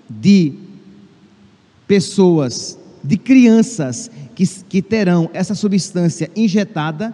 de 0.10 0.54
pessoas, 1.88 2.80
de 3.04 3.16
crianças 3.16 4.10
que, 4.34 4.48
que 4.48 4.82
terão 4.82 5.30
essa 5.36 5.54
substância 5.54 6.32
injetada, 6.36 7.14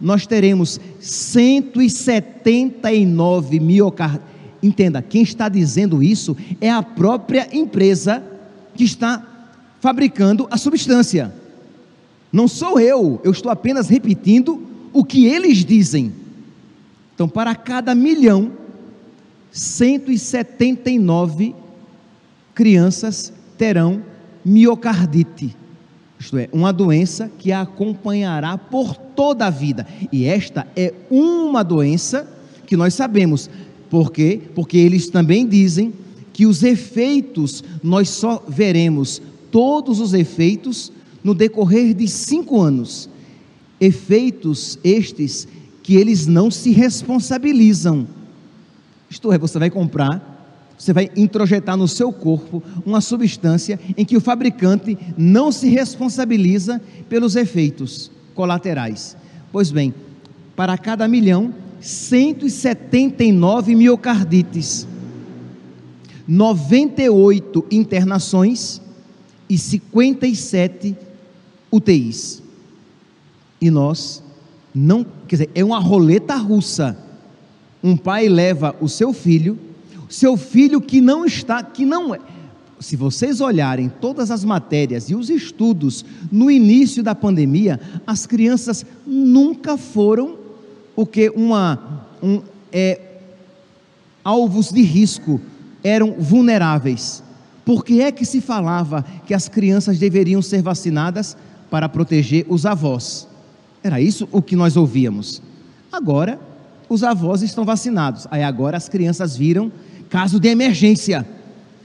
nós 0.00 0.26
teremos 0.26 0.80
179 1.00 3.60
miocardios 3.60 4.34
Entenda, 4.64 5.00
quem 5.02 5.22
está 5.22 5.48
dizendo 5.50 6.02
isso 6.02 6.34
é 6.58 6.70
a 6.70 6.82
própria 6.82 7.46
empresa 7.52 8.24
que 8.74 8.82
está 8.82 9.22
fabricando 9.78 10.48
a 10.50 10.56
substância. 10.56 11.34
Não 12.32 12.48
sou 12.48 12.80
eu, 12.80 13.20
eu 13.22 13.30
estou 13.30 13.52
apenas 13.52 13.90
repetindo 13.90 14.66
o 14.90 15.04
que 15.04 15.26
eles 15.26 15.66
dizem. 15.66 16.14
Então, 17.14 17.28
para 17.28 17.54
cada 17.54 17.94
milhão, 17.94 18.52
179 19.52 21.54
crianças 22.54 23.34
terão 23.58 24.02
miocardite. 24.42 25.54
Isto 26.18 26.38
é, 26.38 26.48
uma 26.52 26.72
doença 26.72 27.30
que 27.38 27.52
a 27.52 27.62
acompanhará 27.62 28.56
por 28.56 28.96
toda 28.96 29.46
a 29.46 29.50
vida. 29.50 29.86
E 30.12 30.24
esta 30.24 30.66
é 30.76 30.92
uma 31.10 31.62
doença 31.62 32.28
que 32.66 32.76
nós 32.76 32.94
sabemos 32.94 33.50
por 33.90 34.10
quê? 34.10 34.40
Porque 34.54 34.76
eles 34.76 35.08
também 35.08 35.46
dizem 35.46 35.92
que 36.32 36.46
os 36.46 36.64
efeitos, 36.64 37.62
nós 37.82 38.08
só 38.08 38.42
veremos 38.48 39.22
todos 39.52 40.00
os 40.00 40.12
efeitos 40.12 40.90
no 41.22 41.32
decorrer 41.32 41.94
de 41.94 42.08
cinco 42.08 42.60
anos. 42.60 43.08
Efeitos 43.80 44.78
estes 44.82 45.46
que 45.80 45.94
eles 45.94 46.26
não 46.26 46.50
se 46.50 46.72
responsabilizam. 46.72 48.06
Isto 49.08 49.32
é, 49.32 49.38
você 49.38 49.60
vai 49.60 49.70
comprar, 49.70 50.33
você 50.78 50.92
vai 50.92 51.10
introjetar 51.16 51.76
no 51.76 51.86
seu 51.86 52.12
corpo 52.12 52.62
uma 52.84 53.00
substância 53.00 53.78
em 53.96 54.04
que 54.04 54.16
o 54.16 54.20
fabricante 54.20 54.98
não 55.16 55.52
se 55.52 55.68
responsabiliza 55.68 56.80
pelos 57.08 57.36
efeitos 57.36 58.10
colaterais. 58.34 59.16
Pois 59.52 59.70
bem, 59.70 59.94
para 60.56 60.76
cada 60.76 61.06
milhão 61.06 61.54
179 61.80 63.74
miocardites, 63.74 64.86
98 66.26 67.66
internações 67.70 68.80
e 69.48 69.58
57 69.58 70.96
UTIs. 71.70 72.42
E 73.60 73.70
nós 73.70 74.22
não, 74.74 75.04
quer 75.28 75.36
dizer, 75.36 75.50
é 75.54 75.62
uma 75.62 75.78
roleta 75.78 76.34
russa. 76.34 76.98
Um 77.82 77.96
pai 77.96 78.28
leva 78.28 78.74
o 78.80 78.88
seu 78.88 79.12
filho, 79.12 79.58
seu 80.14 80.36
filho 80.36 80.80
que 80.80 81.00
não 81.00 81.24
está, 81.24 81.62
que 81.62 81.84
não 81.84 82.14
é, 82.14 82.20
se 82.78 82.96
vocês 82.96 83.40
olharem 83.40 83.88
todas 83.88 84.30
as 84.30 84.44
matérias 84.44 85.10
e 85.10 85.14
os 85.14 85.28
estudos 85.28 86.04
no 86.30 86.50
início 86.50 87.02
da 87.02 87.14
pandemia, 87.14 87.80
as 88.06 88.26
crianças 88.26 88.84
nunca 89.06 89.76
foram 89.76 90.36
o 90.94 91.04
que 91.04 91.30
uma 91.30 92.06
um, 92.22 92.42
é, 92.70 93.00
alvos 94.22 94.70
de 94.70 94.82
risco, 94.82 95.40
eram 95.82 96.12
vulneráveis. 96.12 97.22
Por 97.64 97.84
que 97.84 98.00
é 98.00 98.12
que 98.12 98.24
se 98.24 98.40
falava 98.40 99.04
que 99.26 99.34
as 99.34 99.48
crianças 99.48 99.98
deveriam 99.98 100.40
ser 100.40 100.62
vacinadas 100.62 101.36
para 101.70 101.88
proteger 101.88 102.46
os 102.48 102.64
avós? 102.66 103.26
Era 103.82 104.00
isso 104.00 104.28
o 104.30 104.40
que 104.40 104.54
nós 104.54 104.76
ouvíamos. 104.76 105.42
Agora, 105.90 106.38
os 106.88 107.02
avós 107.02 107.42
estão 107.42 107.64
vacinados. 107.64 108.26
Aí 108.30 108.42
agora 108.42 108.76
as 108.76 108.88
crianças 108.88 109.36
viram 109.36 109.72
caso 110.14 110.38
de 110.38 110.46
emergência. 110.46 111.26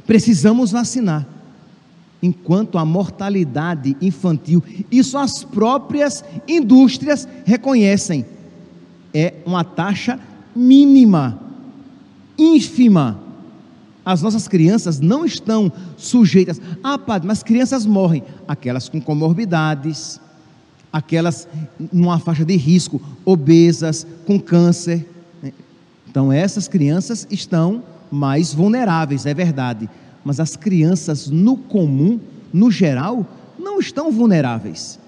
Precisamos 0.05 0.69
vacinar. 0.69 1.27
Enquanto 2.21 2.77
a 2.77 2.85
mortalidade 2.85 3.97
infantil, 3.99 4.63
isso 4.91 5.17
as 5.17 5.43
próprias 5.43 6.23
indústrias 6.47 7.27
reconhecem, 7.43 8.23
é 9.11 9.33
uma 9.47 9.63
taxa 9.63 10.19
mínima, 10.55 11.39
ínfima. 12.37 13.19
As 14.05 14.21
nossas 14.21 14.47
crianças 14.47 14.99
não 14.99 15.25
estão 15.25 15.71
sujeitas. 15.97 16.61
Ah, 16.83 16.99
padre, 16.99 17.27
mas 17.27 17.41
crianças 17.41 17.83
morrem. 17.83 18.21
Aquelas 18.47 18.87
com 18.87 19.01
comorbidades, 19.01 20.21
aquelas 20.93 21.47
numa 21.91 22.19
faixa 22.19 22.45
de 22.45 22.55
risco, 22.55 23.01
obesas, 23.25 24.05
com 24.27 24.39
câncer. 24.39 25.03
Então, 26.07 26.31
essas 26.31 26.67
crianças 26.67 27.25
estão 27.31 27.83
mais 28.11 28.53
vulneráveis, 28.53 29.25
é 29.25 29.33
verdade. 29.33 29.89
Mas 30.23 30.39
as 30.39 30.55
crianças, 30.55 31.27
no 31.27 31.55
comum, 31.55 32.19
no 32.53 32.71
geral, 32.71 33.25
não 33.57 33.79
estão 33.79 34.11
vulneráveis. 34.11 34.99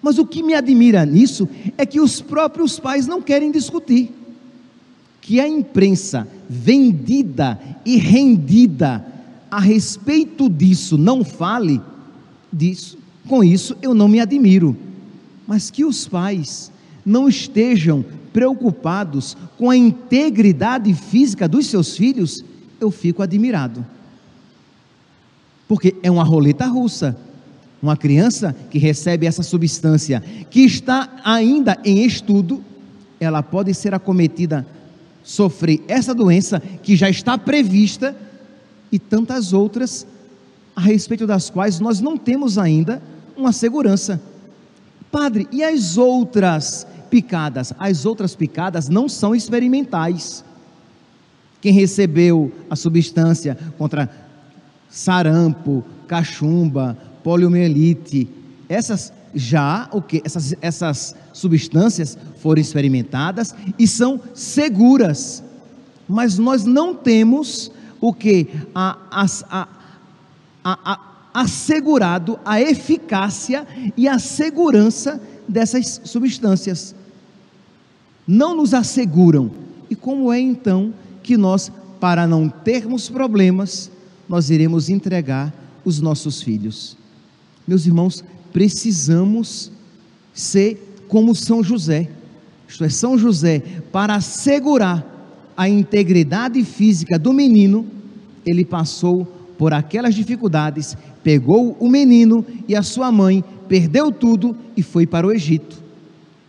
Mas 0.00 0.18
o 0.18 0.26
que 0.26 0.42
me 0.42 0.54
admira 0.54 1.04
nisso 1.04 1.48
é 1.76 1.84
que 1.84 2.00
os 2.00 2.20
próprios 2.20 2.78
pais 2.78 3.06
não 3.06 3.20
querem 3.20 3.50
discutir. 3.50 4.12
Que 5.20 5.40
a 5.40 5.48
imprensa 5.48 6.26
vendida 6.48 7.58
e 7.84 7.96
rendida 7.96 9.04
a 9.50 9.60
respeito 9.60 10.48
disso 10.48 10.96
não 10.96 11.24
fale 11.24 11.80
disso. 12.52 12.98
Com 13.26 13.44
isso 13.44 13.76
eu 13.82 13.94
não 13.94 14.08
me 14.08 14.20
admiro 14.20 14.76
mas 15.48 15.70
que 15.70 15.82
os 15.82 16.06
pais 16.06 16.70
não 17.08 17.28
estejam 17.28 18.04
preocupados 18.32 19.36
com 19.56 19.70
a 19.70 19.76
integridade 19.76 20.92
física 20.94 21.48
dos 21.48 21.66
seus 21.66 21.96
filhos, 21.96 22.44
eu 22.80 22.90
fico 22.90 23.22
admirado. 23.22 23.84
Porque 25.66 25.96
é 26.02 26.10
uma 26.10 26.22
roleta 26.22 26.66
russa. 26.66 27.16
Uma 27.80 27.96
criança 27.96 28.54
que 28.70 28.78
recebe 28.78 29.24
essa 29.24 29.42
substância, 29.42 30.20
que 30.50 30.60
está 30.60 31.08
ainda 31.24 31.78
em 31.84 32.04
estudo, 32.04 32.62
ela 33.20 33.40
pode 33.40 33.72
ser 33.72 33.94
acometida, 33.94 34.66
sofrer 35.22 35.80
essa 35.86 36.12
doença 36.12 36.60
que 36.82 36.96
já 36.96 37.08
está 37.08 37.38
prevista 37.38 38.16
e 38.90 38.98
tantas 38.98 39.52
outras 39.52 40.04
a 40.74 40.80
respeito 40.80 41.24
das 41.24 41.50
quais 41.50 41.78
nós 41.78 42.00
não 42.00 42.16
temos 42.16 42.58
ainda 42.58 43.00
uma 43.36 43.52
segurança. 43.52 44.20
Padre, 45.10 45.48
e 45.50 45.62
as 45.62 45.96
outras 45.96 46.86
picadas? 47.10 47.72
As 47.78 48.06
outras 48.06 48.34
picadas 48.34 48.88
não 48.88 49.08
são 49.08 49.34
experimentais. 49.34 50.44
Quem 51.60 51.72
recebeu 51.72 52.52
a 52.70 52.76
substância 52.76 53.58
contra 53.76 54.10
sarampo, 54.88 55.84
cachumba, 56.06 56.96
poliomielite, 57.22 58.28
essas 58.68 59.12
já 59.34 59.88
o 59.92 60.00
que 60.00 60.22
essas, 60.24 60.54
essas 60.60 61.16
substâncias 61.32 62.16
foram 62.38 62.60
experimentadas 62.60 63.54
e 63.78 63.86
são 63.86 64.20
seguras. 64.34 65.42
Mas 66.08 66.38
nós 66.38 66.64
não 66.64 66.94
temos 66.94 67.70
o 68.00 68.12
que 68.12 68.48
a, 68.74 68.96
a, 69.10 69.26
a, 70.64 70.78
a, 70.92 71.00
assegurado 71.34 72.38
a 72.44 72.60
eficácia 72.60 73.66
e 73.96 74.08
a 74.08 74.18
segurança 74.18 75.20
dessas 75.48 76.00
substâncias. 76.04 76.94
Não 78.26 78.54
nos 78.54 78.74
asseguram. 78.74 79.50
E 79.88 79.96
como 79.96 80.32
é 80.32 80.38
então 80.38 80.92
que 81.22 81.36
nós, 81.36 81.72
para 81.98 82.26
não 82.26 82.48
termos 82.48 83.08
problemas, 83.08 83.90
nós 84.28 84.50
iremos 84.50 84.90
entregar 84.90 85.52
os 85.84 86.00
nossos 86.00 86.42
filhos? 86.42 86.96
Meus 87.66 87.86
irmãos, 87.86 88.22
precisamos 88.52 89.72
ser 90.34 91.04
como 91.08 91.34
São 91.34 91.64
José. 91.64 92.10
Isto 92.68 92.84
é, 92.84 92.88
São 92.90 93.16
José, 93.16 93.60
para 93.90 94.16
assegurar 94.16 95.04
a 95.56 95.68
integridade 95.68 96.62
física 96.64 97.18
do 97.18 97.32
menino, 97.32 97.86
ele 98.46 98.64
passou 98.64 99.37
por 99.58 99.74
aquelas 99.74 100.14
dificuldades 100.14 100.96
pegou 101.22 101.76
o 101.80 101.88
menino 101.88 102.46
e 102.68 102.76
a 102.76 102.82
sua 102.82 103.10
mãe, 103.10 103.44
perdeu 103.68 104.12
tudo 104.12 104.56
e 104.76 104.82
foi 104.82 105.04
para 105.04 105.26
o 105.26 105.32
Egito. 105.32 105.82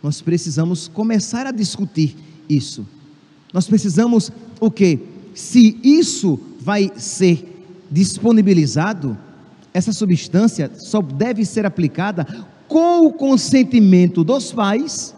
Nós 0.02 0.22
precisamos 0.22 0.88
começar 0.88 1.48
a 1.48 1.52
discutir 1.52 2.16
isso. 2.48 2.86
Nós 3.52 3.68
precisamos 3.68 4.32
o 4.62 4.70
que? 4.70 5.00
Se 5.34 5.78
isso 5.84 6.40
vai 6.62 6.92
ser 6.96 7.46
disponibilizado, 7.90 9.18
essa 9.74 9.92
substância 9.92 10.72
só 10.78 11.02
deve 11.02 11.44
ser 11.44 11.66
aplicada 11.66 12.26
com 12.68 13.08
o 13.08 13.12
consentimento 13.12 14.24
dos 14.24 14.52
pais, 14.52 15.16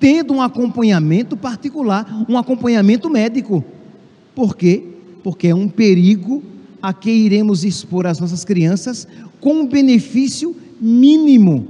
tendo 0.00 0.32
um 0.32 0.40
acompanhamento 0.40 1.36
particular, 1.36 2.24
um 2.26 2.38
acompanhamento 2.38 3.10
médico. 3.10 3.62
Por 4.34 4.56
quê? 4.56 4.82
Porque 5.22 5.48
é 5.48 5.54
um 5.54 5.68
perigo 5.68 6.42
a 6.82 6.92
que 6.92 7.10
iremos 7.10 7.64
expor 7.64 8.06
as 8.06 8.20
nossas 8.20 8.44
crianças 8.44 9.08
com 9.40 9.60
um 9.60 9.66
benefício 9.66 10.54
mínimo. 10.80 11.68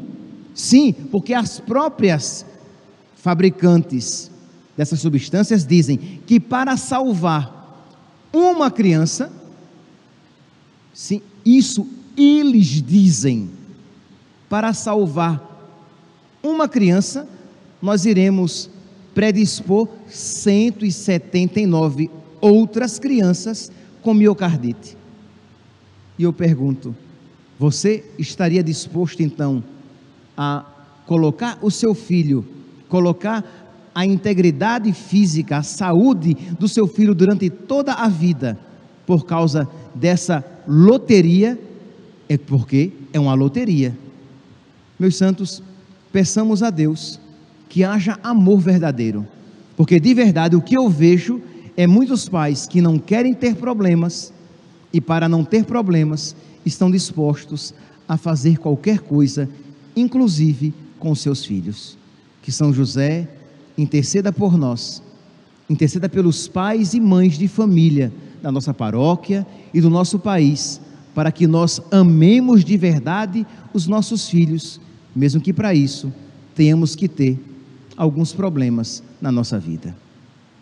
Sim, 0.55 0.93
porque 0.93 1.35
as 1.35 1.61
próprias 1.61 2.47
fabricantes 3.17 4.31
dessas 4.77 5.01
substâncias 5.01 5.67
dizem 5.67 6.21
que 6.27 6.39
para 6.39 6.77
salvar 6.77 7.57
uma 8.33 8.71
criança, 8.71 9.33
sim, 10.93 11.21
isso 11.45 11.87
eles 12.17 12.83
dizem, 12.83 13.51
para 14.49 14.73
salvar 14.73 15.45
uma 16.43 16.69
criança, 16.69 17.29
nós 17.81 18.05
iremos 18.05 18.69
predispor 19.15 19.89
179 20.09 22.11
outras 22.41 22.99
crianças 22.99 23.71
com 24.03 24.15
miocardite. 24.15 24.97
E 26.19 26.23
eu 26.23 26.33
pergunto: 26.33 26.95
você 27.59 28.05
estaria 28.19 28.63
disposto 28.63 29.21
então 29.23 29.63
a 30.37 30.65
colocar 31.07 31.59
o 31.63 31.71
seu 31.71 31.95
filho, 31.95 32.45
colocar 32.89 33.45
a 33.95 34.07
integridade 34.07 34.93
física, 34.93 35.59
a 35.59 35.63
saúde 35.63 36.35
do 36.59 36.69
seu 36.69 36.87
filho 36.87 37.15
durante 37.15 37.51
toda 37.51 37.95
a 37.95 38.09
vida, 38.09 38.59
por 39.07 39.27
causa 39.27 39.69
dessa 39.95 40.45
loteria? 40.67 41.59
É 42.29 42.37
porque 42.37 42.93
é 43.13 43.19
uma 43.19 43.35
loteria. 43.35 43.97
Meus 44.99 45.17
santos, 45.17 45.63
peçamos 46.13 46.63
a 46.63 46.71
Deus 46.71 47.19
que 47.69 47.85
haja 47.85 48.19
amor 48.23 48.61
verdadeiro, 48.61 49.27
porque 49.77 49.99
de 49.99 50.15
verdade 50.15 50.57
o 50.57 50.63
que 50.63 50.77
eu 50.77 50.89
vejo 50.89 51.41
é 51.79 51.87
muitos 51.87 52.29
pais 52.29 52.67
que 52.67 52.81
não 52.81 52.99
querem 52.99 53.33
ter 53.33 53.55
problemas 53.55 54.33
e, 54.93 55.01
para 55.01 55.29
não 55.29 55.45
ter 55.45 55.65
problemas, 55.65 56.35
estão 56.67 56.91
dispostos 56.91 57.73
a 58.09 58.17
fazer 58.17 58.59
qualquer 58.59 58.99
coisa, 58.99 59.49
inclusive 59.95 60.75
com 60.99 61.15
seus 61.15 61.45
filhos. 61.45 61.97
Que 62.43 62.51
São 62.51 62.73
José 62.73 63.29
interceda 63.79 64.33
por 64.33 64.59
nós, 64.59 65.01
interceda 65.71 66.09
pelos 66.09 66.49
pais 66.49 66.95
e 66.95 67.01
mães 67.01 67.39
de 67.39 67.47
família 67.47 68.13
da 68.43 68.51
nossa 68.51 68.75
paróquia 68.75 69.47
e 69.73 69.81
do 69.81 69.89
nosso 69.89 70.19
país, 70.19 70.81
para 71.15 71.31
que 71.31 71.47
nós 71.47 71.81
amemos 71.93 72.65
de 72.65 72.77
verdade 72.77 73.47
os 73.73 73.87
nossos 73.87 74.29
filhos, 74.29 74.81
mesmo 75.15 75.41
que 75.41 75.53
para 75.53 75.73
isso 75.73 76.13
tenhamos 76.57 76.97
que 76.97 77.07
ter 77.07 77.39
alguns 77.97 78.33
problemas 78.33 79.01
na 79.21 79.31
nossa 79.31 79.61
vida. 79.61 80.08